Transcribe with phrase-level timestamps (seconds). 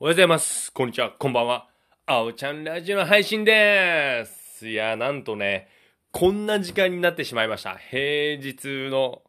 [0.00, 0.72] おはようございます。
[0.72, 1.12] こんにちは。
[1.12, 1.68] こんばんは。
[2.06, 4.68] あおちゃんラジオの配信です。
[4.68, 5.68] いや、なんとね、
[6.10, 7.76] こんな時間になってしまいました。
[7.76, 9.22] 平日の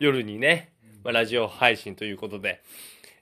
[0.00, 2.60] 夜にね、まあ、ラジオ配信ということで。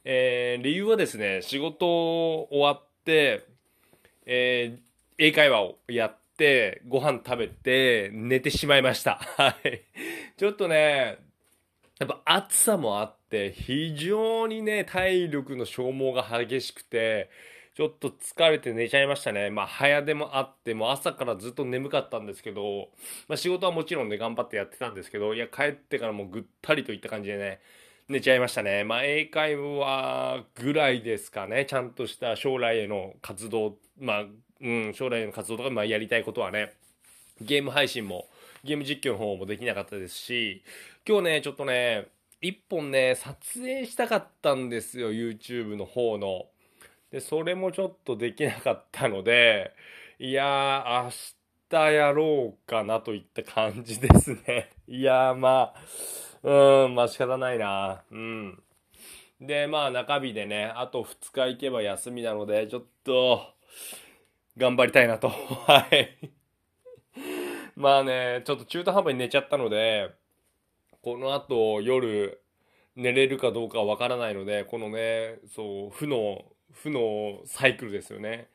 [0.05, 3.47] えー理由はですね、仕事終わって、
[4.27, 4.81] えー
[5.17, 9.21] 英会話をやって、ご飯食べて、寝てしまいました。
[9.37, 9.83] はい。
[10.37, 11.19] ちょっとね、
[12.01, 17.29] やっぱ暑さもあって、非常にね、体力の消耗が激しくて、
[17.75, 19.51] ちょっと疲れて寝ちゃいましたね。
[19.51, 22.89] まあ、早出もあって、もう朝からずっと眠かったんですけど、
[23.29, 27.61] まあ、仕事はもちろんね、頑張ってやってたんですけど、いや、帰ってからもうぐったりといった感じでね、
[28.09, 28.83] 寝ちゃいましたね。
[28.83, 31.67] まあ、英会話ぐらいですかね。
[31.67, 34.25] ちゃんとした将来への活動、まあ、
[34.63, 36.73] うん、将来への活動とか、まあ、やりたいことはね、
[37.43, 38.27] ゲーム配信も、
[38.65, 40.63] ゲーム実況の方もできなかったですし、
[41.07, 42.09] 今日ね、ちょっとね、
[42.41, 46.47] 一本ね、撮影したかったんですよ、YouTube の方の。
[47.11, 49.73] で、それもちょっとできなかったので、
[50.19, 51.11] いやー、明
[51.71, 54.71] 日やろうかなといった感じですね。
[54.89, 55.75] いやー、ま
[56.43, 58.05] あ、うん、まあ仕方ないな。
[58.11, 58.63] うん。
[59.41, 63.55] で、まあ中日でね、あと2日行けば休みなので、ちょっと、
[64.57, 65.29] 頑張りたいなと。
[65.67, 66.40] はい。
[67.77, 70.11] まあね、ちょっと中途半端に寝ちゃったので、
[71.03, 72.41] この後夜
[72.97, 78.49] 寝れるかどうかわからないので、このね、そう、負の、負のサイクルですよね。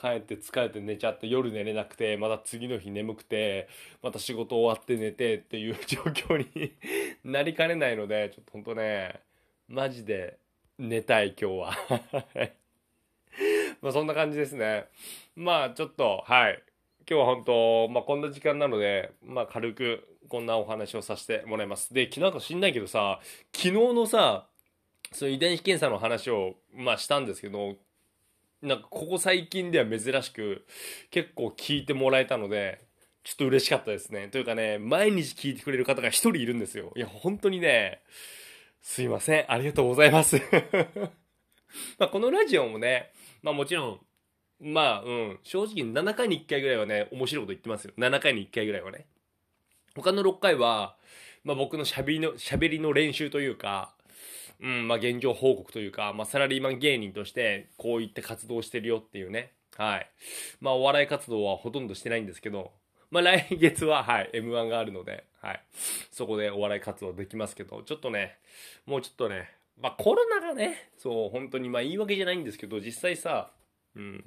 [0.00, 3.68] 帰って疲れて寝ちゃって夜寝れなくて、また次の日眠くて、
[4.02, 6.72] また仕事終わって寝てっていう状況に
[7.24, 9.20] なりかねないので、ちょっとほんとね、
[9.68, 10.38] マジで
[10.78, 11.72] 寝たい今日は。
[13.80, 14.86] まあそんな感じですね。
[15.36, 16.62] まあちょっと、はい。
[17.08, 21.92] 今日は本当、まあこんな時間なので、まあ軽くこんなお話をさせてもらいます。
[21.92, 23.20] で、昨日なんか知んないけどさ、
[23.52, 24.46] 昨日のさ、
[25.12, 27.76] その遺伝子検査の話を、まあしたんですけど、
[28.62, 30.64] なんかここ最近では珍しく
[31.10, 32.80] 結構聞いてもらえたので、
[33.24, 34.28] ちょっと嬉しかったですね。
[34.28, 36.92] というかね、毎日聞いてくれる方が一人いるんですよ。
[36.96, 38.00] いや、本当にね、
[38.80, 39.52] すいません。
[39.52, 40.40] ありがとうございます。
[41.98, 43.12] まこのラジオもね、
[43.42, 44.00] まあもちろん、
[44.62, 47.92] まあうん、正直7回に1回ぐらいはね、面白いこと言ってますよ。
[47.98, 49.06] 7回に1回ぐらいはね。
[49.96, 50.96] 他の6回は、
[51.42, 53.92] まあ僕の喋りの、喋りの練習というか、
[54.60, 59.50] うん、まあ現状報告というか、まあサラリーマン芸人としてこういった活動をしてるよっていうね。
[59.76, 60.08] はい。
[60.60, 62.70] まあお笑い活動はほとんどしてないんですけど、
[63.10, 65.60] まあ来月は、はい、M1 があるので、はい。
[66.12, 68.36] そこでお笑い活動できますけど、ちょっとね、
[68.86, 69.50] もうちょっとね、
[69.80, 73.50] まあコロナがね、そう、本当にまあ言い訳じゃないんですけど、実際さ、
[73.96, 74.24] うん、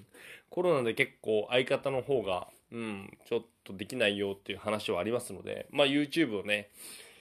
[0.50, 6.70] コロナで結構相方の方が、うん、ちょっとできないよっていう話はありますので、まあ YouTube をね、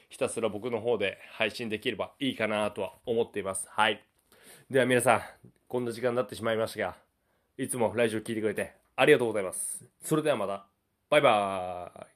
[0.09, 3.67] ひたすら僕の方で配信できればいいかなとは思っています。
[3.69, 4.03] はい。
[4.71, 5.23] では皆さん、
[5.69, 6.97] こんな時間になってしまいましたが、
[7.59, 9.85] いつもラジオ聞いてくれてありがとうございます。
[10.03, 10.67] それではまた、
[11.11, 12.14] バイバーイ。